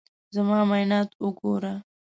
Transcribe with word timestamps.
زما 0.35 0.59
معاینات 0.69 1.09
وګوره. 1.23 1.73